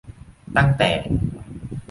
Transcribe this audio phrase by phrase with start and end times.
[0.55, 0.91] ตั้งแต่